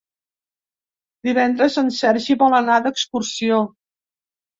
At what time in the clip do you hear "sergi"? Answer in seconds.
1.97-2.37